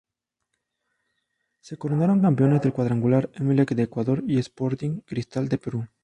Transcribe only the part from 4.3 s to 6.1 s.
Sporting Cristal de Perú.